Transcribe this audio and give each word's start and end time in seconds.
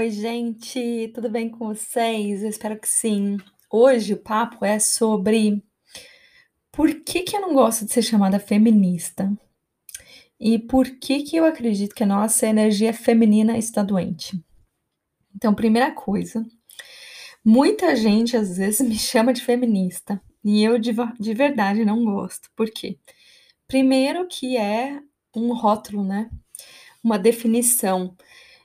Oi, 0.00 0.10
gente, 0.10 1.12
tudo 1.14 1.28
bem 1.28 1.50
com 1.50 1.66
vocês? 1.66 2.42
Eu 2.42 2.48
espero 2.48 2.80
que 2.80 2.88
sim. 2.88 3.36
Hoje 3.70 4.14
o 4.14 4.16
papo 4.16 4.64
é 4.64 4.78
sobre 4.78 5.62
por 6.72 7.02
que, 7.02 7.20
que 7.20 7.36
eu 7.36 7.42
não 7.42 7.52
gosto 7.52 7.84
de 7.84 7.92
ser 7.92 8.00
chamada 8.00 8.40
feminista 8.40 9.30
e 10.40 10.58
por 10.58 10.88
que, 10.98 11.22
que 11.24 11.36
eu 11.36 11.44
acredito 11.44 11.94
que 11.94 12.02
a 12.02 12.06
nossa 12.06 12.46
energia 12.46 12.94
feminina 12.94 13.58
está 13.58 13.82
doente. 13.82 14.42
Então, 15.36 15.54
primeira 15.54 15.92
coisa, 15.92 16.46
muita 17.44 17.94
gente 17.94 18.38
às 18.38 18.56
vezes 18.56 18.80
me 18.88 18.98
chama 18.98 19.34
de 19.34 19.42
feminista 19.42 20.18
e 20.42 20.64
eu 20.64 20.78
de, 20.78 20.92
de 21.18 21.34
verdade 21.34 21.84
não 21.84 22.02
gosto. 22.06 22.48
Por 22.56 22.70
quê? 22.70 22.98
Primeiro 23.68 24.26
que 24.26 24.56
é 24.56 24.98
um 25.36 25.52
rótulo, 25.52 26.02
né? 26.02 26.30
Uma 27.04 27.18
definição. 27.18 28.16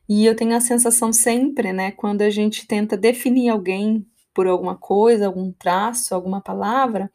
E 0.07 0.25
eu 0.25 0.35
tenho 0.35 0.55
a 0.55 0.61
sensação 0.61 1.11
sempre, 1.11 1.73
né, 1.73 1.91
quando 1.91 2.21
a 2.21 2.29
gente 2.29 2.67
tenta 2.67 2.95
definir 2.97 3.49
alguém 3.49 4.05
por 4.33 4.47
alguma 4.47 4.77
coisa, 4.77 5.27
algum 5.27 5.51
traço, 5.51 6.13
alguma 6.13 6.41
palavra, 6.41 7.11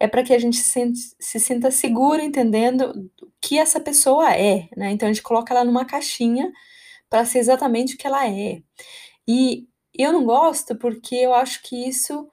é 0.00 0.08
para 0.08 0.22
que 0.24 0.34
a 0.34 0.38
gente 0.38 0.58
se, 0.58 0.92
se 1.20 1.40
sinta 1.40 1.70
segura 1.70 2.22
entendendo 2.22 3.10
o 3.22 3.28
que 3.40 3.58
essa 3.58 3.80
pessoa 3.80 4.34
é, 4.36 4.68
né? 4.76 4.90
Então 4.92 5.08
a 5.08 5.12
gente 5.12 5.22
coloca 5.22 5.54
ela 5.54 5.64
numa 5.64 5.84
caixinha 5.84 6.52
para 7.10 7.24
ser 7.24 7.38
exatamente 7.40 7.94
o 7.94 7.98
que 7.98 8.06
ela 8.06 8.28
é. 8.28 8.62
E 9.28 9.68
eu 9.94 10.12
não 10.12 10.24
gosto 10.24 10.76
porque 10.76 11.16
eu 11.16 11.34
acho 11.34 11.62
que 11.62 11.88
isso 11.88 12.28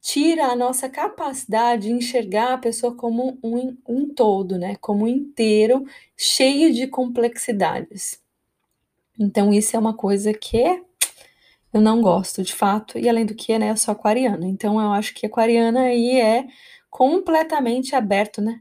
tira 0.00 0.46
a 0.48 0.56
nossa 0.56 0.88
capacidade 0.88 1.84
de 1.88 1.92
enxergar 1.92 2.54
a 2.54 2.58
pessoa 2.58 2.94
como 2.96 3.38
um, 3.42 3.76
um 3.88 4.08
todo, 4.14 4.58
né? 4.58 4.76
Como 4.80 5.04
um 5.04 5.08
inteiro, 5.08 5.84
cheio 6.16 6.72
de 6.74 6.86
complexidades. 6.86 8.23
Então, 9.18 9.52
isso 9.52 9.76
é 9.76 9.78
uma 9.78 9.94
coisa 9.94 10.32
que 10.32 10.82
eu 11.72 11.80
não 11.80 12.00
gosto, 12.00 12.42
de 12.42 12.54
fato, 12.54 12.98
e 12.98 13.08
além 13.08 13.26
do 13.26 13.34
que, 13.34 13.58
né, 13.58 13.70
eu 13.70 13.76
sou 13.76 13.92
aquariana. 13.92 14.46
Então, 14.46 14.80
eu 14.80 14.92
acho 14.92 15.14
que 15.14 15.26
aquariana 15.26 15.82
aí 15.82 16.20
é 16.20 16.46
completamente 16.90 17.96
aberto, 17.96 18.40
né? 18.40 18.60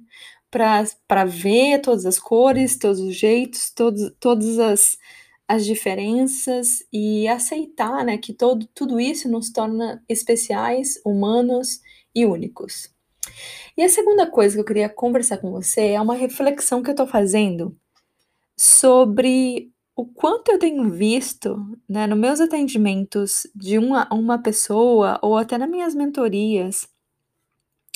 Para 0.49 1.25
ver 1.25 1.81
todas 1.81 2.05
as 2.05 2.19
cores, 2.19 2.77
todos 2.77 2.99
os 2.99 3.15
jeitos, 3.15 3.71
todos, 3.71 4.11
todas 4.19 4.59
as, 4.59 4.97
as 5.47 5.65
diferenças 5.65 6.83
e 6.91 7.27
aceitar 7.27 8.03
né, 8.05 8.17
que 8.17 8.33
todo, 8.33 8.67
tudo 8.73 8.99
isso 8.99 9.29
nos 9.29 9.51
torna 9.51 10.03
especiais, 10.07 10.99
humanos 11.05 11.81
e 12.13 12.25
únicos. 12.25 12.93
E 13.77 13.83
a 13.83 13.89
segunda 13.89 14.29
coisa 14.29 14.55
que 14.55 14.61
eu 14.61 14.65
queria 14.65 14.89
conversar 14.89 15.37
com 15.37 15.51
você 15.51 15.89
é 15.89 16.01
uma 16.01 16.15
reflexão 16.15 16.83
que 16.83 16.89
eu 16.89 16.93
estou 16.93 17.07
fazendo 17.07 17.75
sobre 18.55 19.72
o 19.95 20.05
quanto 20.05 20.49
eu 20.51 20.59
tenho 20.59 20.89
visto, 20.89 21.55
né, 21.87 22.07
nos 22.07 22.17
meus 22.17 22.39
atendimentos 22.39 23.47
de 23.55 23.77
uma, 23.77 24.07
uma 24.11 24.41
pessoa 24.41 25.19
ou 25.21 25.37
até 25.37 25.57
nas 25.57 25.69
minhas 25.69 25.93
mentorias, 25.93 26.87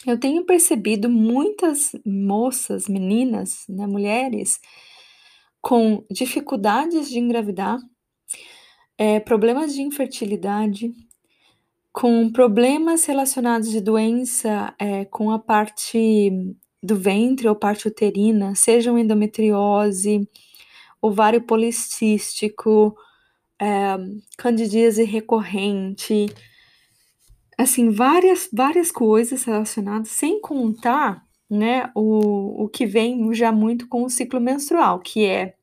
eu 0.06 0.19
tenho 0.19 0.46
percebido 0.46 1.09
muitas 1.09 1.91
moças, 2.06 2.88
meninas, 2.88 3.66
né, 3.68 3.88
mulheres, 3.88 4.59
com 5.62 6.06
dificuldades 6.12 7.09
de 7.09 7.19
engravidar, 7.19 7.80
é, 8.97 9.19
problemas 9.19 9.74
de 9.74 9.81
infertilidade, 9.81 10.94
com 11.91 12.31
problemas 12.31 13.06
relacionados 13.06 13.72
de 13.72 13.81
doença 13.81 14.74
é, 14.80 15.03
com 15.06 15.31
a 15.31 15.40
parte 15.40 16.31
do 16.81 16.96
ventre 16.96 17.47
ou 17.47 17.56
parte 17.56 17.88
uterina, 17.88 18.53
sejam 18.56 19.00
endometriose, 19.00 20.30
ovário 21.07 21.41
policístico, 21.41 22.95
é, 23.59 23.97
candidíase 24.38 25.03
recorrente, 25.03 26.28
assim, 27.57 27.90
várias, 27.90 28.50
várias 28.53 28.91
coisas 28.91 29.44
relacionadas, 29.44 30.09
sem 30.09 30.40
contar, 30.40 31.25
né, 31.50 31.90
o, 31.95 32.66
o 32.66 32.69
que 32.69 32.85
vem 32.85 33.34
já 33.34 33.51
muito 33.51 33.88
com 33.88 34.03
o 34.03 34.09
ciclo 34.09 34.40
menstrual, 34.40 35.00
que 35.00 35.25
é 35.25 35.56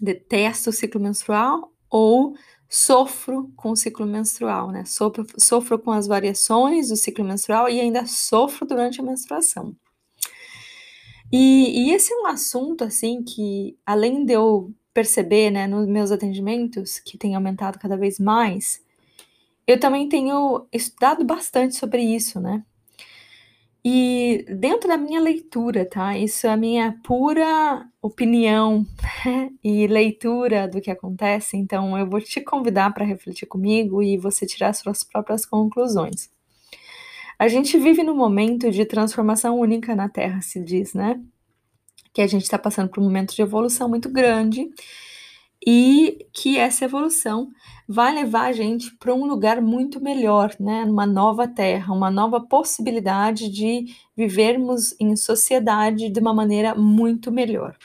detesto 0.00 0.70
o 0.70 0.72
ciclo 0.72 1.00
menstrual 1.00 1.72
ou 1.88 2.34
sofro 2.68 3.50
com 3.56 3.70
o 3.70 3.76
ciclo 3.76 4.06
menstrual, 4.06 4.70
né? 4.70 4.84
Sofro, 4.84 5.26
sofro 5.38 5.78
com 5.78 5.92
as 5.92 6.06
variações 6.06 6.88
do 6.88 6.96
ciclo 6.96 7.24
menstrual 7.24 7.68
e 7.68 7.80
ainda 7.80 8.06
sofro 8.06 8.66
durante 8.66 9.00
a 9.00 9.04
menstruação. 9.04 9.74
E, 11.32 11.88
e, 11.88 11.92
esse 11.92 12.12
é 12.12 12.16
um 12.16 12.26
assunto, 12.26 12.84
assim, 12.84 13.22
que 13.22 13.76
além 13.84 14.24
de 14.24 14.32
eu 14.32 14.72
perceber, 14.94 15.50
né, 15.50 15.66
nos 15.66 15.86
meus 15.86 16.10
atendimentos, 16.10 16.98
que 16.98 17.18
tem 17.18 17.34
aumentado 17.34 17.78
cada 17.78 17.96
vez 17.96 18.18
mais, 18.18 18.82
eu 19.66 19.78
também 19.78 20.08
tenho 20.08 20.66
estudado 20.72 21.24
bastante 21.24 21.74
sobre 21.76 22.02
isso, 22.02 22.40
né? 22.40 22.64
E 23.84 24.44
dentro 24.48 24.88
da 24.88 24.96
minha 24.96 25.20
leitura, 25.20 25.84
tá? 25.88 26.18
Isso 26.18 26.46
é 26.46 26.50
a 26.50 26.56
minha 26.56 26.98
pura 27.04 27.86
opinião 28.02 28.84
e 29.62 29.86
leitura 29.86 30.66
do 30.66 30.80
que 30.80 30.90
acontece, 30.90 31.56
então 31.56 31.96
eu 31.96 32.08
vou 32.08 32.20
te 32.20 32.40
convidar 32.40 32.92
para 32.92 33.04
refletir 33.04 33.46
comigo 33.46 34.02
e 34.02 34.16
você 34.18 34.46
tirar 34.46 34.72
suas 34.72 35.04
próprias 35.04 35.46
conclusões. 35.46 36.35
A 37.38 37.48
gente 37.48 37.78
vive 37.78 38.02
num 38.02 38.16
momento 38.16 38.70
de 38.70 38.84
transformação 38.86 39.58
única 39.58 39.94
na 39.94 40.08
Terra, 40.08 40.40
se 40.40 40.58
diz, 40.62 40.94
né? 40.94 41.20
Que 42.12 42.22
a 42.22 42.26
gente 42.26 42.44
está 42.44 42.58
passando 42.58 42.88
por 42.88 43.00
um 43.00 43.04
momento 43.04 43.34
de 43.34 43.42
evolução 43.42 43.88
muito 43.88 44.08
grande 44.08 44.70
e 45.66 46.26
que 46.32 46.56
essa 46.56 46.84
evolução 46.84 47.50
vai 47.86 48.14
levar 48.14 48.46
a 48.46 48.52
gente 48.52 48.94
para 48.96 49.14
um 49.14 49.26
lugar 49.26 49.60
muito 49.60 50.00
melhor, 50.00 50.54
né? 50.58 50.84
Uma 50.84 51.06
nova 51.06 51.46
terra, 51.46 51.92
uma 51.92 52.10
nova 52.10 52.40
possibilidade 52.40 53.50
de 53.50 53.86
vivermos 54.16 54.94
em 54.98 55.14
sociedade 55.14 56.08
de 56.08 56.20
uma 56.20 56.32
maneira 56.32 56.74
muito 56.74 57.30
melhor. 57.30 57.76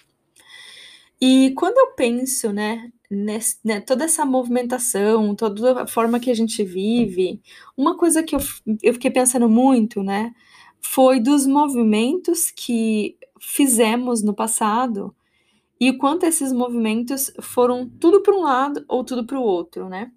E 1.20 1.52
quando 1.56 1.78
eu 1.78 1.94
penso, 1.96 2.54
né, 2.54 2.90
nesse, 3.12 3.58
né, 3.64 3.82
toda 3.82 4.06
essa 4.06 4.26
movimentação, 4.26 5.36
toda 5.36 5.84
a 5.84 5.88
forma 5.88 6.20
que 6.20 6.32
a 6.32 6.34
gente 6.34 6.64
vive, 6.64 7.42
uma 7.78 7.98
coisa 7.98 8.24
que 8.24 8.36
eu, 8.36 8.40
eu 8.82 8.94
fiquei 8.94 9.12
pensando 9.12 9.50
muito, 9.50 10.02
né, 10.02 10.34
foi 10.82 11.20
dos 11.20 11.46
movimentos 11.46 12.52
que 12.52 13.18
fizemos 13.40 14.24
no 14.24 14.34
passado 14.34 15.16
e 15.80 15.90
o 15.90 15.98
quanto 15.98 16.26
esses 16.26 16.54
movimentos 16.54 17.34
foram 17.42 17.90
tudo 17.90 18.22
para 18.22 18.36
um 18.36 18.42
lado 18.42 18.86
ou 18.88 19.04
tudo 19.04 19.26
para 19.26 19.40
o 19.40 19.44
outro, 19.44 19.90
né? 19.90 20.12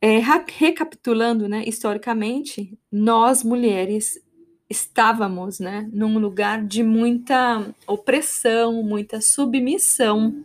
É, 0.00 0.18
recapitulando, 0.18 1.48
né, 1.48 1.64
historicamente, 1.66 2.78
nós 2.92 3.42
mulheres 3.42 4.22
estávamos, 4.70 5.58
né, 5.58 5.88
num 5.92 6.18
lugar 6.18 6.64
de 6.64 6.82
muita 6.82 7.74
opressão, 7.86 8.82
muita 8.82 9.20
submissão. 9.20 10.44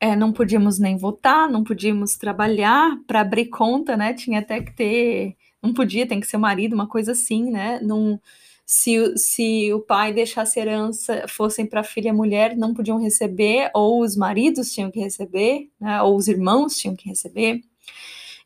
É, 0.00 0.14
não 0.14 0.32
podíamos 0.32 0.78
nem 0.78 0.96
votar, 0.96 1.50
não 1.50 1.64
podíamos 1.64 2.16
trabalhar 2.16 2.98
para 3.06 3.20
abrir 3.22 3.46
conta, 3.46 3.96
né? 3.96 4.12
Tinha 4.12 4.40
até 4.40 4.60
que 4.60 4.74
ter, 4.74 5.36
não 5.62 5.72
podia, 5.72 6.06
tem 6.06 6.20
que 6.20 6.26
ser 6.26 6.36
o 6.36 6.40
marido, 6.40 6.74
uma 6.74 6.86
coisa 6.86 7.12
assim, 7.12 7.50
né? 7.50 7.80
Não, 7.82 8.20
se, 8.66 9.16
se 9.16 9.72
o 9.72 9.80
pai 9.80 10.12
deixasse 10.12 10.58
herança 10.60 11.24
fossem 11.28 11.64
para 11.64 11.80
a 11.80 11.84
filha 11.84 12.12
mulher, 12.12 12.56
não 12.56 12.74
podiam 12.74 13.00
receber, 13.00 13.70
ou 13.72 14.02
os 14.02 14.16
maridos 14.16 14.72
tinham 14.72 14.90
que 14.90 15.00
receber, 15.00 15.70
né? 15.80 16.02
Ou 16.02 16.16
os 16.16 16.28
irmãos 16.28 16.76
tinham 16.76 16.96
que 16.96 17.08
receber. 17.08 17.62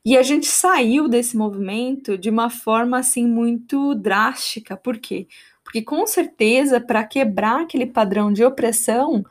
E 0.05 0.17
a 0.17 0.23
gente 0.23 0.46
saiu 0.46 1.08
desse 1.08 1.37
movimento 1.37 2.17
de 2.17 2.31
uma 2.31 2.50
forma 2.50 2.99
assim 2.99 3.26
muito 3.26 3.94
drástica. 3.94 4.76
Por 4.76 4.99
quê? 4.99 5.26
Porque 5.64 5.82
com 5.82 6.06
certeza, 6.06 6.81
para 6.81 7.05
quebrar 7.05 7.62
aquele 7.62 7.87
padrão 7.87 8.32
de 8.32 8.44
opressão, 8.44 9.25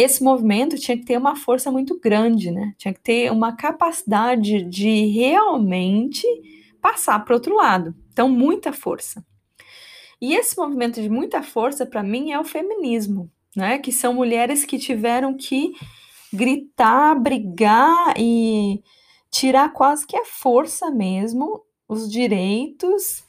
esse 0.00 0.22
movimento 0.22 0.78
tinha 0.78 0.96
que 0.96 1.04
ter 1.04 1.16
uma 1.16 1.36
força 1.36 1.70
muito 1.70 1.98
grande, 1.98 2.50
né? 2.50 2.74
Tinha 2.78 2.94
que 2.94 3.00
ter 3.00 3.30
uma 3.30 3.56
capacidade 3.56 4.62
de 4.64 5.06
realmente 5.06 6.26
passar 6.80 7.24
para 7.24 7.32
o 7.32 7.36
outro 7.36 7.54
lado. 7.54 7.94
Então, 8.12 8.28
muita 8.28 8.72
força. 8.72 9.24
E 10.20 10.34
esse 10.34 10.56
movimento 10.56 11.00
de 11.00 11.08
muita 11.08 11.42
força, 11.42 11.86
para 11.86 12.02
mim, 12.02 12.30
é 12.30 12.38
o 12.38 12.44
feminismo, 12.44 13.30
né? 13.56 13.78
Que 13.78 13.90
são 13.90 14.14
mulheres 14.14 14.64
que 14.64 14.78
tiveram 14.78 15.36
que 15.36 15.72
gritar, 16.32 17.14
brigar 17.18 18.14
e 18.16 18.82
tirar 19.30 19.72
quase 19.72 20.06
que 20.06 20.16
a 20.16 20.24
força 20.24 20.90
mesmo, 20.90 21.62
os 21.88 22.10
direitos, 22.10 23.24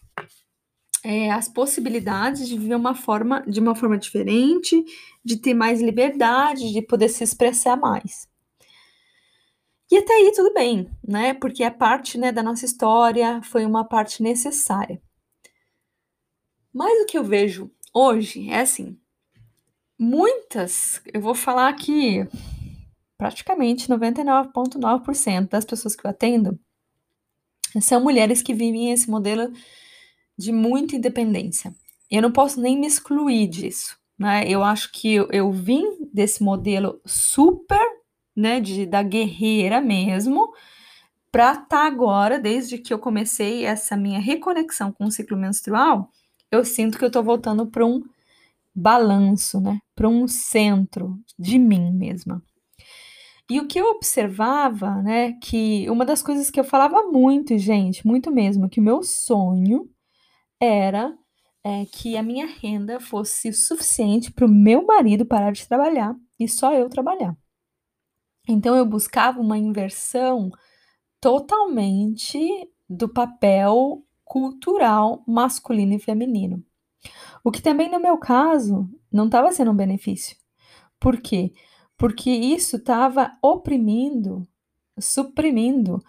é, 1.04 1.32
as 1.32 1.48
possibilidades 1.48 2.48
de 2.48 2.58
viver 2.58 2.76
uma 2.76 2.94
forma, 2.94 3.42
de 3.48 3.60
uma 3.60 3.76
forma 3.76 3.98
diferente, 3.98 4.84
de 5.24 5.38
ter 5.38 5.54
mais 5.54 5.82
liberdade, 5.82 6.72
de 6.72 6.82
poder 6.82 7.10
se 7.10 7.24
expressar 7.24 7.76
mais. 7.76 8.30
E 9.92 9.98
até 9.98 10.14
aí 10.14 10.32
tudo 10.34 10.54
bem, 10.54 10.90
né? 11.06 11.34
Porque 11.34 11.64
é 11.64 11.70
parte 11.70 12.18
né, 12.18 12.32
da 12.32 12.42
nossa 12.42 12.66
história, 12.66 13.42
foi 13.44 13.66
uma 13.66 13.84
parte 13.84 14.24
necessária. 14.24 15.02
Mas 16.74 17.04
o 17.04 17.06
que 17.06 17.18
eu 17.18 17.24
vejo 17.24 17.70
hoje 17.94 18.50
é 18.50 18.62
assim: 18.62 18.98
muitas, 20.00 21.02
eu 21.14 21.20
vou 21.20 21.36
falar 21.36 21.68
aqui, 21.68 22.26
praticamente 23.18 23.90
99,9% 23.90 25.50
das 25.50 25.66
pessoas 25.66 25.96
que 25.96 26.06
eu 26.06 26.10
atendo 26.12 26.60
são 27.80 28.02
mulheres 28.02 28.42
que 28.42 28.54
vivem 28.54 28.92
esse 28.92 29.10
modelo 29.10 29.52
de 30.42 30.52
muita 30.52 30.96
independência. 30.96 31.74
Eu 32.10 32.22
não 32.22 32.32
posso 32.32 32.60
nem 32.60 32.78
me 32.78 32.88
excluir 32.88 33.48
disso, 33.48 33.96
né? 34.18 34.44
Eu 34.48 34.64
acho 34.64 34.92
que 34.92 35.14
eu, 35.14 35.30
eu 35.32 35.52
vim 35.52 36.10
desse 36.12 36.44
modelo 36.44 37.00
super, 37.06 37.80
né, 38.36 38.60
de, 38.60 38.86
da 38.86 39.04
guerreira 39.04 39.80
mesmo, 39.80 40.52
para 41.32 41.52
estar 41.52 41.68
tá 41.68 41.86
agora, 41.86 42.40
desde 42.40 42.78
que 42.78 42.94
eu 42.94 43.00
comecei 43.00 43.66
essa 43.66 43.96
minha 43.96 44.20
reconexão 44.20 44.92
com 44.92 45.06
o 45.06 45.12
ciclo 45.12 45.38
menstrual, 45.38 46.10
eu 46.52 46.66
sinto 46.66 46.98
que 46.98 47.04
eu 47.04 47.08
estou 47.08 47.24
voltando 47.24 47.68
para 47.68 47.86
um 47.86 48.04
balanço, 48.76 49.62
né? 49.62 49.80
Para 49.96 50.10
um 50.10 50.28
centro 50.28 51.18
de 51.38 51.60
mim 51.60 51.92
mesma. 51.94 52.44
E 53.50 53.60
o 53.60 53.68
que 53.68 53.80
eu 53.80 53.88
observava, 53.92 55.02
né, 55.02 55.34
que 55.42 55.90
uma 55.90 56.06
das 56.06 56.22
coisas 56.22 56.50
que 56.50 56.60
eu 56.60 56.64
falava 56.64 57.04
muito, 57.04 57.58
gente, 57.58 58.08
muito 58.08 58.32
mesmo, 58.32 58.70
que 58.70 58.80
o 58.80 58.84
meu 58.84 59.04
sonho 59.04 59.90
era 60.62 61.18
é, 61.64 61.86
que 61.86 62.16
a 62.16 62.24
minha 62.24 62.46
renda 62.46 63.00
fosse 63.00 63.52
suficiente 63.52 64.32
para 64.32 64.46
o 64.46 64.50
meu 64.50 64.86
marido 64.86 65.26
parar 65.26 65.52
de 65.52 65.68
trabalhar 65.68 66.16
e 66.40 66.48
só 66.48 66.74
eu 66.74 66.90
trabalhar. 66.90 67.36
Então 68.48 68.76
eu 68.76 68.86
buscava 68.86 69.40
uma 69.40 69.58
inversão 69.58 70.52
totalmente 71.20 72.40
do 72.90 73.10
papel 73.10 74.06
cultural 74.24 75.24
masculino 75.28 75.94
e 75.94 76.00
feminino. 76.00 76.64
O 77.44 77.52
que 77.52 77.62
também 77.62 77.90
no 77.90 78.00
meu 78.00 78.18
caso 78.18 78.90
não 79.12 79.26
estava 79.26 79.52
sendo 79.52 79.72
um 79.72 79.76
benefício. 79.76 80.38
Por 81.00 81.20
quê? 81.20 81.52
porque 82.02 82.32
isso 82.32 82.78
estava 82.78 83.38
oprimindo, 83.44 84.48
suprimindo 85.00 86.04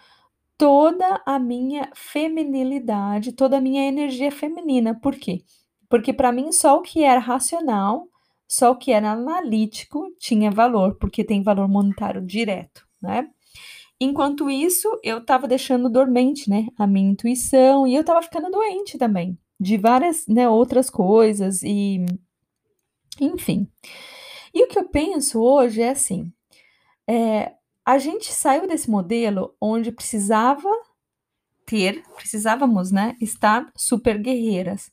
toda 0.63 1.21
a 1.25 1.37
minha 1.37 1.89
feminilidade, 1.93 3.33
toda 3.33 3.57
a 3.57 3.61
minha 3.61 3.85
energia 3.85 4.31
feminina. 4.31 4.97
Por 4.97 5.13
quê? 5.13 5.43
Porque 5.89 6.13
para 6.13 6.31
mim 6.31 6.53
só 6.53 6.77
o 6.77 6.81
que 6.81 7.03
era 7.03 7.19
racional, 7.19 8.07
só 8.47 8.71
o 8.71 8.77
que 8.77 8.93
era 8.93 9.11
analítico 9.11 10.07
tinha 10.17 10.49
valor, 10.49 10.95
porque 10.95 11.21
tem 11.21 11.43
valor 11.43 11.67
monetário 11.67 12.21
direto, 12.21 12.87
né? 13.01 13.27
Enquanto 13.99 14.49
isso, 14.49 14.87
eu 15.03 15.17
estava 15.17 15.49
deixando 15.49 15.89
dormente, 15.89 16.49
né, 16.49 16.67
a 16.77 16.87
minha 16.87 17.11
intuição 17.11 17.85
e 17.85 17.93
eu 17.93 17.99
estava 18.01 18.21
ficando 18.21 18.49
doente 18.49 18.97
também, 18.97 19.37
de 19.59 19.75
várias, 19.75 20.25
né, 20.27 20.47
outras 20.47 20.89
coisas 20.89 21.61
e 21.61 22.05
enfim. 23.19 23.67
E 24.53 24.63
o 24.63 24.67
que 24.69 24.79
eu 24.79 24.87
penso 24.87 25.41
hoje 25.41 25.81
é 25.81 25.89
assim: 25.89 26.31
é, 27.05 27.51
a 27.85 27.97
gente 27.97 28.31
saiu 28.31 28.67
desse 28.67 28.89
modelo 28.89 29.55
onde 29.59 29.91
precisava 29.91 30.69
ter, 31.65 32.03
precisávamos, 32.15 32.91
né, 32.91 33.15
estar 33.19 33.71
super 33.75 34.17
guerreiras, 34.17 34.91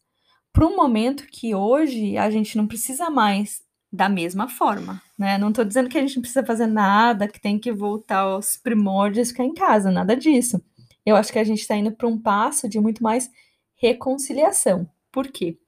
para 0.52 0.66
um 0.66 0.76
momento 0.76 1.26
que 1.26 1.54
hoje 1.54 2.16
a 2.16 2.30
gente 2.30 2.56
não 2.56 2.66
precisa 2.66 3.08
mais 3.10 3.62
da 3.92 4.08
mesma 4.08 4.48
forma, 4.48 5.02
né? 5.18 5.36
Não 5.36 5.48
estou 5.48 5.64
dizendo 5.64 5.88
que 5.88 5.98
a 5.98 6.00
gente 6.00 6.16
não 6.16 6.22
precisa 6.22 6.44
fazer 6.44 6.66
nada, 6.66 7.26
que 7.26 7.40
tem 7.40 7.58
que 7.58 7.72
voltar 7.72 8.18
aos 8.18 8.56
primórdios, 8.56 9.30
ficar 9.30 9.44
em 9.44 9.54
casa, 9.54 9.90
nada 9.90 10.16
disso. 10.16 10.62
Eu 11.04 11.16
acho 11.16 11.32
que 11.32 11.38
a 11.38 11.44
gente 11.44 11.60
está 11.60 11.76
indo 11.76 11.92
para 11.92 12.06
um 12.06 12.18
passo 12.18 12.68
de 12.68 12.78
muito 12.80 13.02
mais 13.02 13.28
reconciliação. 13.76 14.88
Por 15.10 15.28
quê? 15.28 15.58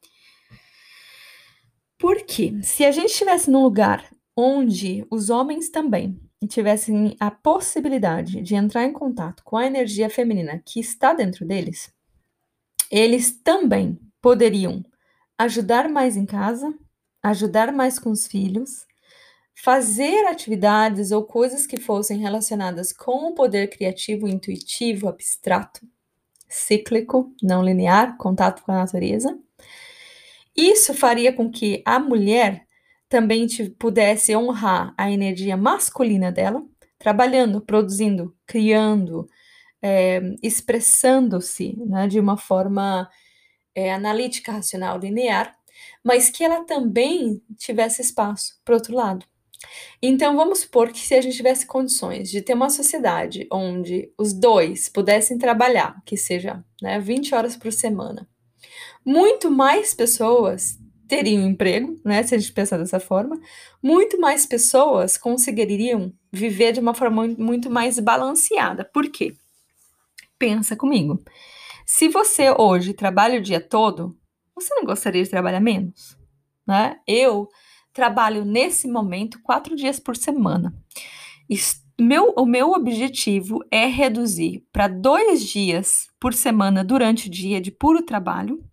Porque 1.98 2.60
se 2.62 2.84
a 2.84 2.92
gente 2.92 3.10
estivesse 3.10 3.50
num 3.50 3.62
lugar 3.62 4.08
onde 4.36 5.06
os 5.10 5.30
homens 5.30 5.68
também 5.68 6.20
tivessem 6.46 7.16
a 7.20 7.30
possibilidade 7.30 8.40
de 8.40 8.54
entrar 8.54 8.84
em 8.84 8.92
contato 8.92 9.42
com 9.44 9.56
a 9.56 9.66
energia 9.66 10.08
feminina 10.10 10.62
que 10.64 10.80
está 10.80 11.12
dentro 11.12 11.46
deles, 11.46 11.92
eles 12.90 13.32
também 13.32 13.98
poderiam 14.20 14.84
ajudar 15.38 15.88
mais 15.88 16.16
em 16.16 16.26
casa, 16.26 16.72
ajudar 17.22 17.72
mais 17.72 17.98
com 17.98 18.10
os 18.10 18.26
filhos, 18.26 18.86
fazer 19.54 20.26
atividades 20.26 21.10
ou 21.10 21.24
coisas 21.24 21.66
que 21.66 21.80
fossem 21.80 22.18
relacionadas 22.18 22.92
com 22.92 23.28
o 23.28 23.34
poder 23.34 23.68
criativo, 23.68 24.28
intuitivo, 24.28 25.08
abstrato, 25.08 25.80
cíclico, 26.48 27.34
não 27.42 27.62
linear, 27.62 28.16
contato 28.16 28.62
com 28.62 28.72
a 28.72 28.76
natureza. 28.76 29.38
Isso 30.56 30.92
faria 30.92 31.32
com 31.32 31.50
que 31.50 31.82
a 31.84 31.98
mulher 31.98 32.66
também 33.12 33.46
pudesse 33.78 34.34
honrar 34.34 34.94
a 34.96 35.10
energia 35.10 35.54
masculina 35.54 36.32
dela, 36.32 36.64
trabalhando, 36.98 37.60
produzindo, 37.60 38.34
criando, 38.46 39.28
é, 39.82 40.22
expressando-se 40.42 41.76
né, 41.76 42.08
de 42.08 42.18
uma 42.18 42.38
forma 42.38 43.06
é, 43.74 43.92
analítica, 43.92 44.50
racional, 44.50 44.98
linear, 44.98 45.54
mas 46.02 46.30
que 46.30 46.42
ela 46.42 46.64
também 46.64 47.42
tivesse 47.58 48.00
espaço 48.00 48.58
para 48.64 48.76
outro 48.76 48.96
lado. 48.96 49.26
Então, 50.00 50.34
vamos 50.34 50.60
supor 50.60 50.90
que 50.90 51.00
se 51.00 51.14
a 51.14 51.20
gente 51.20 51.36
tivesse 51.36 51.66
condições 51.66 52.30
de 52.30 52.40
ter 52.40 52.54
uma 52.54 52.70
sociedade 52.70 53.46
onde 53.52 54.10
os 54.16 54.32
dois 54.32 54.88
pudessem 54.88 55.36
trabalhar, 55.36 56.00
que 56.06 56.16
seja 56.16 56.64
né, 56.80 56.98
20 56.98 57.34
horas 57.34 57.58
por 57.58 57.74
semana, 57.74 58.26
muito 59.04 59.50
mais 59.50 59.92
pessoas 59.92 60.80
teriam 61.12 61.46
emprego, 61.46 62.00
né, 62.02 62.22
se 62.22 62.34
a 62.34 62.38
gente 62.38 62.54
pensar 62.54 62.78
dessa 62.78 62.98
forma, 62.98 63.38
muito 63.82 64.18
mais 64.18 64.46
pessoas 64.46 65.18
conseguiriam 65.18 66.10
viver 66.32 66.72
de 66.72 66.80
uma 66.80 66.94
forma 66.94 67.28
muito 67.36 67.68
mais 67.68 67.98
balanceada. 67.98 68.82
Por 68.82 69.10
quê? 69.10 69.36
Pensa 70.38 70.74
comigo. 70.74 71.22
Se 71.84 72.08
você 72.08 72.50
hoje 72.50 72.94
trabalha 72.94 73.38
o 73.38 73.42
dia 73.42 73.60
todo, 73.60 74.16
você 74.54 74.74
não 74.74 74.84
gostaria 74.84 75.22
de 75.22 75.28
trabalhar 75.28 75.60
menos? 75.60 76.16
Né? 76.66 76.96
Eu 77.06 77.46
trabalho 77.92 78.42
nesse 78.42 78.88
momento 78.88 79.38
quatro 79.42 79.76
dias 79.76 80.00
por 80.00 80.16
semana. 80.16 80.74
Meu, 82.00 82.32
o 82.38 82.46
meu 82.46 82.70
objetivo 82.70 83.62
é 83.70 83.84
reduzir 83.84 84.64
para 84.72 84.88
dois 84.88 85.44
dias 85.44 86.08
por 86.18 86.32
semana 86.32 86.82
durante 86.82 87.28
o 87.28 87.30
dia 87.30 87.60
de 87.60 87.70
puro 87.70 88.02
trabalho 88.02 88.64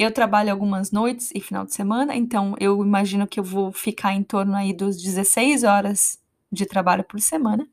eu 0.00 0.10
trabalho 0.10 0.50
algumas 0.50 0.90
noites 0.90 1.30
e 1.34 1.40
final 1.42 1.66
de 1.66 1.74
semana, 1.74 2.16
então 2.16 2.54
eu 2.58 2.82
imagino 2.82 3.26
que 3.26 3.38
eu 3.38 3.44
vou 3.44 3.70
ficar 3.70 4.14
em 4.14 4.22
torno 4.22 4.56
aí 4.56 4.72
dos 4.72 4.96
16 4.96 5.62
horas 5.62 6.18
de 6.50 6.64
trabalho 6.64 7.04
por 7.04 7.20
semana. 7.20 7.68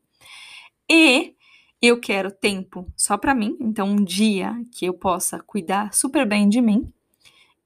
E 0.86 1.34
eu 1.80 1.98
quero 1.98 2.30
tempo 2.30 2.86
só 2.94 3.16
para 3.16 3.34
mim, 3.34 3.56
então 3.58 3.88
um 3.88 4.04
dia 4.04 4.54
que 4.70 4.84
eu 4.84 4.92
possa 4.92 5.40
cuidar 5.40 5.94
super 5.94 6.26
bem 6.26 6.50
de 6.50 6.60
mim 6.60 6.92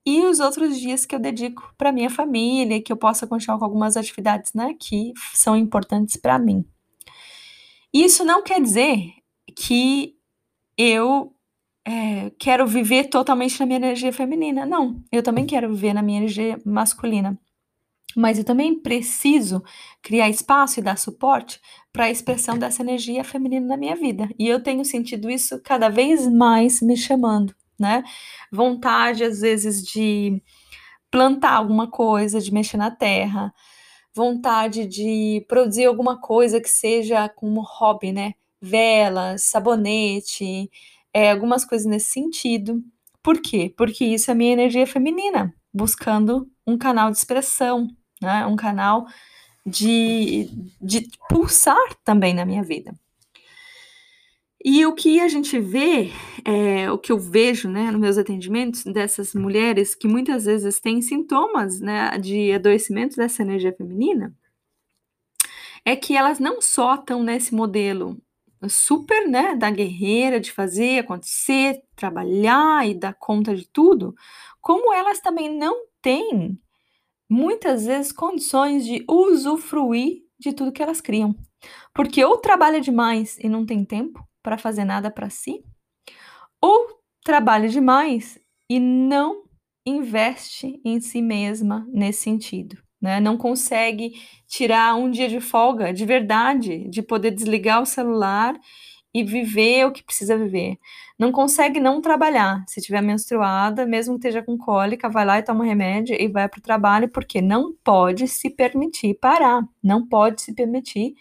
e 0.06 0.24
os 0.26 0.38
outros 0.38 0.78
dias 0.78 1.04
que 1.04 1.14
eu 1.16 1.18
dedico 1.18 1.74
para 1.76 1.90
minha 1.90 2.10
família, 2.10 2.80
que 2.80 2.92
eu 2.92 2.96
possa 2.96 3.26
continuar 3.26 3.58
com 3.58 3.64
algumas 3.64 3.96
atividades, 3.96 4.52
né, 4.54 4.76
que 4.78 5.12
são 5.34 5.56
importantes 5.56 6.16
para 6.16 6.38
mim. 6.38 6.64
Isso 7.92 8.24
não 8.24 8.44
quer 8.44 8.60
dizer 8.62 9.12
que 9.56 10.16
eu 10.78 11.34
é, 11.86 12.30
quero 12.38 12.66
viver 12.66 13.04
totalmente 13.08 13.58
na 13.58 13.66
minha 13.66 13.78
energia 13.78 14.12
feminina. 14.12 14.64
Não, 14.66 15.02
eu 15.10 15.22
também 15.22 15.46
quero 15.46 15.68
viver 15.68 15.92
na 15.92 16.02
minha 16.02 16.18
energia 16.18 16.60
masculina. 16.64 17.38
Mas 18.16 18.38
eu 18.38 18.44
também 18.44 18.78
preciso 18.78 19.62
criar 20.02 20.28
espaço 20.28 20.80
e 20.80 20.82
dar 20.82 20.98
suporte 20.98 21.60
para 21.92 22.04
a 22.04 22.10
expressão 22.10 22.58
dessa 22.58 22.82
energia 22.82 23.24
feminina 23.24 23.66
na 23.68 23.76
minha 23.76 23.96
vida. 23.96 24.28
E 24.38 24.48
eu 24.48 24.62
tenho 24.62 24.84
sentido 24.84 25.30
isso 25.30 25.60
cada 25.62 25.88
vez 25.88 26.26
mais 26.30 26.82
me 26.82 26.96
chamando, 26.96 27.54
né? 27.78 28.02
Vontade, 28.50 29.24
às 29.24 29.40
vezes, 29.40 29.82
de 29.82 30.42
plantar 31.10 31.52
alguma 31.54 31.90
coisa, 31.90 32.40
de 32.40 32.52
mexer 32.52 32.76
na 32.76 32.90
terra, 32.90 33.52
vontade 34.14 34.86
de 34.86 35.44
produzir 35.48 35.86
alguma 35.86 36.20
coisa 36.20 36.60
que 36.60 36.68
seja 36.68 37.28
como 37.30 37.62
hobby, 37.62 38.12
né? 38.12 38.34
Velas, 38.60 39.44
sabonete, 39.44 40.70
é, 41.14 41.30
algumas 41.30 41.64
coisas 41.64 41.86
nesse 41.86 42.10
sentido, 42.10 42.82
Por 43.22 43.40
quê? 43.40 43.72
Porque 43.76 44.04
isso 44.04 44.30
é 44.30 44.34
minha 44.34 44.52
energia 44.52 44.86
feminina, 44.86 45.54
buscando 45.72 46.50
um 46.66 46.76
canal 46.78 47.10
de 47.10 47.18
expressão, 47.18 47.88
né? 48.20 48.46
Um 48.46 48.56
canal 48.56 49.06
de, 49.66 50.48
de 50.80 51.08
pulsar 51.28 51.78
também 52.04 52.34
na 52.34 52.44
minha 52.44 52.62
vida. 52.62 52.94
E 54.64 54.86
o 54.86 54.94
que 54.94 55.18
a 55.20 55.26
gente 55.28 55.58
vê, 55.58 56.12
é, 56.44 56.90
o 56.90 56.98
que 56.98 57.10
eu 57.10 57.18
vejo 57.18 57.68
né, 57.68 57.90
nos 57.90 58.00
meus 58.00 58.18
atendimentos 58.18 58.84
dessas 58.84 59.34
mulheres 59.34 59.94
que 59.94 60.06
muitas 60.06 60.44
vezes 60.44 60.78
têm 60.80 61.02
sintomas 61.02 61.80
né, 61.80 62.16
de 62.18 62.52
adoecimento 62.52 63.16
dessa 63.16 63.42
energia 63.42 63.72
feminina, 63.72 64.32
é 65.84 65.96
que 65.96 66.16
elas 66.16 66.38
não 66.38 66.62
só 66.62 66.94
estão 66.94 67.24
nesse 67.24 67.52
modelo 67.52 68.21
super 68.68 69.28
né, 69.28 69.54
da 69.56 69.70
guerreira, 69.70 70.40
de 70.40 70.52
fazer 70.52 71.00
acontecer, 71.00 71.82
trabalhar 71.96 72.88
e 72.88 72.94
dar 72.94 73.14
conta 73.14 73.54
de 73.54 73.66
tudo, 73.68 74.14
como 74.60 74.92
elas 74.92 75.20
também 75.20 75.54
não 75.54 75.86
têm, 76.00 76.58
muitas 77.28 77.86
vezes, 77.86 78.12
condições 78.12 78.84
de 78.84 79.04
usufruir 79.08 80.22
de 80.38 80.52
tudo 80.52 80.72
que 80.72 80.82
elas 80.82 81.00
criam. 81.00 81.34
Porque 81.94 82.24
ou 82.24 82.38
trabalha 82.38 82.80
demais 82.80 83.38
e 83.38 83.48
não 83.48 83.64
tem 83.64 83.84
tempo, 83.84 84.26
para 84.42 84.58
fazer 84.58 84.84
nada 84.84 85.10
para 85.10 85.30
si, 85.30 85.64
ou 86.60 87.00
trabalha 87.24 87.68
demais 87.68 88.38
e 88.68 88.80
não 88.80 89.44
investe 89.86 90.80
em 90.84 91.00
si 91.00 91.20
mesma 91.22 91.86
nesse 91.88 92.22
sentido. 92.22 92.76
Né? 93.02 93.18
Não 93.18 93.36
consegue 93.36 94.12
tirar 94.46 94.94
um 94.94 95.10
dia 95.10 95.28
de 95.28 95.40
folga 95.40 95.92
de 95.92 96.06
verdade, 96.06 96.88
de 96.88 97.02
poder 97.02 97.32
desligar 97.32 97.82
o 97.82 97.86
celular 97.86 98.54
e 99.12 99.24
viver 99.24 99.86
o 99.86 99.92
que 99.92 100.02
precisa 100.04 100.38
viver. 100.38 100.78
Não 101.18 101.32
consegue 101.32 101.80
não 101.80 102.00
trabalhar. 102.00 102.64
Se 102.68 102.80
tiver 102.80 103.02
menstruada, 103.02 103.84
mesmo 103.84 104.14
que 104.14 104.26
esteja 104.28 104.42
com 104.42 104.56
cólica, 104.56 105.08
vai 105.08 105.24
lá 105.24 105.38
e 105.38 105.42
toma 105.42 105.64
um 105.64 105.66
remédio 105.66 106.16
e 106.18 106.28
vai 106.28 106.48
para 106.48 106.58
o 106.58 106.62
trabalho, 106.62 107.08
porque 107.10 107.42
não 107.42 107.74
pode 107.84 108.28
se 108.28 108.48
permitir 108.48 109.14
parar, 109.20 109.62
não 109.82 110.06
pode 110.06 110.40
se 110.40 110.54
permitir 110.54 111.14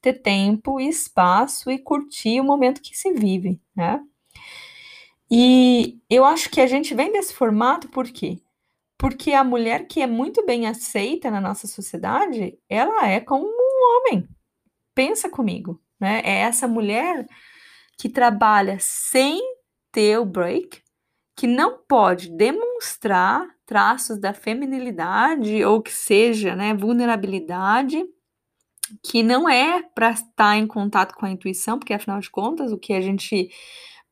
ter 0.00 0.14
tempo 0.14 0.80
e 0.80 0.88
espaço 0.88 1.70
e 1.70 1.78
curtir 1.78 2.40
o 2.40 2.44
momento 2.44 2.82
que 2.82 2.96
se 2.96 3.12
vive, 3.12 3.60
né? 3.74 4.00
E 5.30 5.98
eu 6.08 6.24
acho 6.24 6.50
que 6.50 6.60
a 6.60 6.66
gente 6.66 6.94
vem 6.94 7.12
desse 7.12 7.34
formato 7.34 7.88
por 7.88 8.06
quê? 8.10 8.38
Porque 8.98 9.32
a 9.32 9.44
mulher 9.44 9.86
que 9.86 10.00
é 10.02 10.06
muito 10.06 10.44
bem 10.44 10.66
aceita 10.66 11.30
na 11.30 11.40
nossa 11.40 11.68
sociedade, 11.68 12.58
ela 12.68 13.08
é 13.08 13.20
como 13.20 13.46
um 13.46 14.08
homem. 14.08 14.28
Pensa 14.94 15.30
comigo, 15.30 15.80
né? 16.00 16.22
É 16.24 16.40
essa 16.40 16.68
mulher 16.68 17.26
que 17.98 18.08
trabalha 18.08 18.78
sem 18.80 19.40
ter 19.92 20.18
o 20.18 20.24
break, 20.26 20.82
que 21.36 21.46
não 21.46 21.78
pode 21.88 22.30
demonstrar 22.36 23.46
traços 23.66 24.18
da 24.18 24.34
feminilidade 24.34 25.64
ou 25.64 25.82
que 25.82 25.92
seja, 25.92 26.56
né, 26.56 26.74
vulnerabilidade 26.74 28.04
que 29.04 29.22
não 29.22 29.48
é 29.48 29.82
para 29.94 30.10
estar 30.12 30.56
em 30.56 30.66
contato 30.66 31.14
com 31.14 31.26
a 31.26 31.30
intuição, 31.30 31.78
porque 31.78 31.92
afinal 31.94 32.20
de 32.20 32.30
contas, 32.30 32.72
o 32.72 32.78
que 32.78 32.92
a 32.92 33.00
gente 33.00 33.50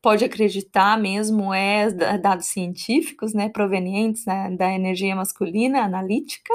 pode 0.07 0.23
acreditar 0.23 0.97
mesmo 0.97 1.53
é 1.53 1.91
dados 2.17 2.45
científicos, 2.45 3.33
né, 3.33 3.49
provenientes 3.49 4.25
né, 4.25 4.49
da 4.57 4.71
energia 4.73 5.13
masculina 5.13 5.81
analítica. 5.81 6.53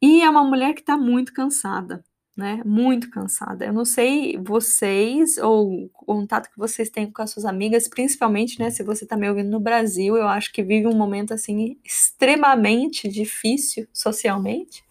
E 0.00 0.22
é 0.22 0.30
uma 0.30 0.44
mulher 0.44 0.72
que 0.72 0.78
está 0.78 0.96
muito 0.96 1.32
cansada, 1.32 2.04
né? 2.36 2.62
Muito 2.64 3.10
cansada. 3.10 3.64
Eu 3.64 3.72
não 3.72 3.84
sei 3.84 4.38
vocês 4.38 5.38
ou 5.38 5.86
o 5.86 5.88
contato 5.88 6.48
que 6.48 6.56
vocês 6.56 6.88
têm 6.88 7.10
com 7.10 7.20
as 7.20 7.32
suas 7.32 7.44
amigas, 7.44 7.88
principalmente, 7.88 8.60
né, 8.60 8.70
se 8.70 8.84
você 8.84 9.02
está 9.02 9.16
me 9.16 9.28
ouvindo 9.28 9.50
no 9.50 9.58
Brasil, 9.58 10.16
eu 10.16 10.28
acho 10.28 10.52
que 10.52 10.62
vive 10.62 10.86
um 10.86 10.96
momento 10.96 11.34
assim 11.34 11.76
extremamente 11.84 13.08
difícil 13.08 13.88
socialmente. 13.92 14.84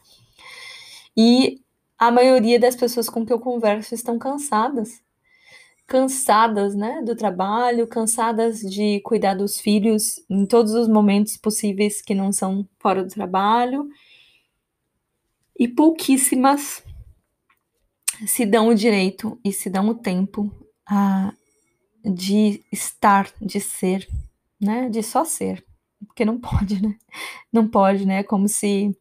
E 1.15 1.61
a 1.97 2.11
maioria 2.11 2.59
das 2.59 2.75
pessoas 2.75 3.07
com 3.07 3.25
que 3.25 3.31
eu 3.31 3.39
converso 3.39 3.95
estão 3.95 4.19
cansadas. 4.19 5.04
Cansadas, 5.87 6.75
né, 6.75 7.01
do 7.03 7.15
trabalho, 7.15 7.87
cansadas 7.87 8.59
de 8.59 8.99
cuidar 9.01 9.35
dos 9.35 9.59
filhos 9.59 10.19
em 10.29 10.45
todos 10.45 10.73
os 10.73 10.87
momentos 10.87 11.37
possíveis 11.37 12.01
que 12.01 12.15
não 12.15 12.31
são 12.31 12.67
fora 12.79 13.03
do 13.03 13.09
trabalho. 13.09 13.87
E 15.57 15.67
pouquíssimas 15.67 16.83
se 18.25 18.45
dão 18.45 18.69
o 18.69 18.75
direito 18.75 19.39
e 19.43 19.51
se 19.51 19.69
dão 19.69 19.89
o 19.89 19.95
tempo 19.95 20.51
a, 20.87 21.33
de 22.03 22.63
estar, 22.71 23.31
de 23.41 23.59
ser, 23.59 24.07
né, 24.59 24.89
de 24.89 25.03
só 25.03 25.23
ser. 25.23 25.65
Porque 26.05 26.25
não 26.25 26.39
pode, 26.39 26.81
né? 26.81 26.95
Não 27.51 27.67
pode, 27.67 28.05
né? 28.05 28.23
Como 28.23 28.47
se 28.47 28.95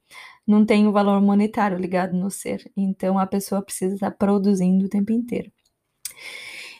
não 0.47 0.65
tem 0.65 0.87
o 0.87 0.91
um 0.91 0.93
valor 0.93 1.21
monetário 1.21 1.79
ligado 1.79 2.15
no 2.15 2.31
ser. 2.31 2.71
Então 2.77 3.19
a 3.19 3.27
pessoa 3.27 3.63
precisa 3.63 3.95
estar 3.95 4.11
produzindo 4.13 4.87
o 4.87 4.89
tempo 4.89 5.13
inteiro. 5.13 5.51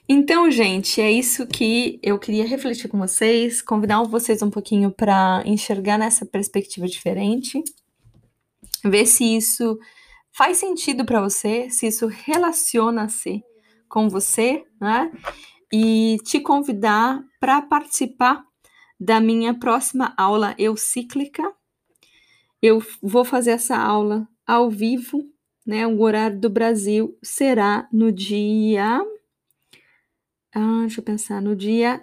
Então, 0.07 0.51
gente, 0.51 1.01
é 1.01 1.11
isso 1.11 1.47
que 1.47 1.99
eu 2.03 2.19
queria 2.19 2.47
refletir 2.47 2.89
com 2.89 2.99
vocês, 2.99 3.63
convidar 3.63 4.03
vocês 4.03 4.43
um 4.43 4.51
pouquinho 4.51 4.91
para 4.91 5.43
enxergar 5.47 5.97
nessa 5.97 6.27
perspectiva 6.27 6.87
diferente, 6.87 7.63
ver 8.85 9.07
se 9.07 9.25
isso 9.37 9.79
faz 10.31 10.59
sentido 10.59 11.07
para 11.07 11.23
você, 11.23 11.71
se 11.71 11.87
isso 11.87 12.07
relaciona-se 12.07 13.43
com 13.89 14.11
você, 14.11 14.65
né? 14.79 15.11
E 15.73 16.19
te 16.25 16.39
convidar 16.39 17.25
para 17.41 17.63
participar 17.63 18.45
da 19.01 19.21
minha 19.21 19.55
próxima 19.55 20.13
aula 20.19 20.55
Eu 20.59 20.77
Cíclica, 20.77 21.51
eu 22.61 22.83
vou 23.03 23.25
fazer 23.25 23.53
essa 23.53 23.77
aula 23.77 24.29
ao 24.47 24.71
vivo, 24.71 25.25
né? 25.67 25.87
O 25.87 26.03
horário 26.03 26.39
do 26.39 26.51
Brasil 26.51 27.17
será 27.23 27.89
no 27.91 28.13
dia. 28.13 29.01
Ah, 30.57 30.83
deixa 30.83 31.01
eu 31.01 31.05
pensar, 31.05 31.43
no 31.43 31.57
dia 31.57 32.01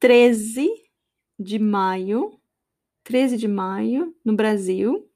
13 0.00 0.68
de 1.38 1.56
maio. 1.56 2.36
13 3.04 3.36
de 3.36 3.46
maio, 3.46 4.12
no 4.24 4.34
Brasil, 4.34 5.08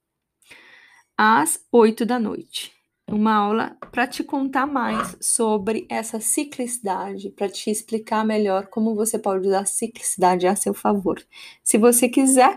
às 1.18 1.58
8 1.72 2.06
da 2.06 2.20
noite. 2.20 2.72
Uma 3.10 3.34
aula 3.34 3.76
para 3.90 4.06
te 4.06 4.22
contar 4.22 4.66
mais 4.66 5.16
sobre 5.20 5.84
essa 5.90 6.20
ciclicidade, 6.20 7.30
para 7.30 7.48
te 7.48 7.70
explicar 7.70 8.24
melhor 8.24 8.68
como 8.68 8.94
você 8.94 9.18
pode 9.18 9.48
usar 9.48 9.62
a 9.62 9.66
ciclicidade 9.66 10.46
a 10.46 10.54
seu 10.54 10.72
favor. 10.72 11.20
Se 11.62 11.76
você 11.76 12.08
quiser, 12.08 12.56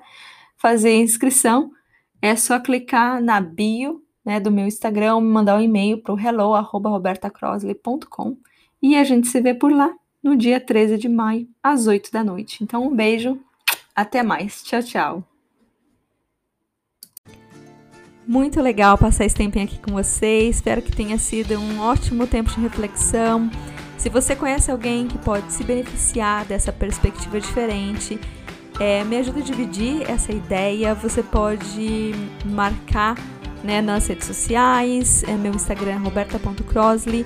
fazer 0.55 0.93
inscrição, 0.93 1.71
é 2.21 2.35
só 2.35 2.59
clicar 2.59 3.19
na 3.21 3.41
bio 3.41 4.05
né, 4.23 4.39
do 4.39 4.51
meu 4.51 4.67
Instagram, 4.67 5.21
me 5.21 5.27
mandar 5.27 5.57
um 5.57 5.61
e-mail 5.61 6.03
para 6.03 6.13
o 6.13 6.19
hello@robertacrosley.com 6.19 8.37
e 8.81 8.95
a 8.95 9.03
gente 9.03 9.27
se 9.27 9.41
vê 9.41 9.53
por 9.53 9.71
lá 9.71 9.93
no 10.23 10.35
dia 10.35 10.59
13 10.59 10.97
de 10.97 11.07
maio, 11.07 11.47
às 11.61 11.87
8 11.87 12.11
da 12.11 12.23
noite. 12.23 12.63
Então, 12.63 12.87
um 12.87 12.95
beijo, 12.95 13.39
até 13.95 14.23
mais. 14.23 14.63
Tchau, 14.63 14.83
tchau. 14.83 15.23
Muito 18.27 18.59
legal 18.59 18.97
passar 18.97 19.25
esse 19.25 19.35
tempinho 19.35 19.65
aqui 19.65 19.77
com 19.77 19.91
vocês. 19.91 20.55
Espero 20.55 20.81
que 20.81 20.91
tenha 20.91 21.17
sido 21.19 21.59
um 21.59 21.79
ótimo 21.79 22.25
tempo 22.25 22.49
de 22.49 22.59
reflexão. 22.59 23.51
Se 23.97 24.09
você 24.09 24.35
conhece 24.35 24.71
alguém 24.71 25.07
que 25.07 25.17
pode 25.19 25.53
se 25.53 25.63
beneficiar 25.63 26.43
dessa 26.45 26.73
perspectiva 26.73 27.39
diferente, 27.39 28.19
é, 28.79 29.03
me 29.03 29.17
ajuda 29.17 29.39
a 29.39 29.43
dividir 29.43 30.09
essa 30.09 30.31
ideia. 30.31 30.95
Você 30.95 31.21
pode 31.21 32.13
marcar 32.45 33.15
né, 33.63 33.81
nas 33.81 34.07
redes 34.07 34.25
sociais, 34.27 35.23
é, 35.23 35.33
meu 35.33 35.53
Instagram 35.53 35.93
é 35.93 35.97
roberta.crosley, 35.97 37.25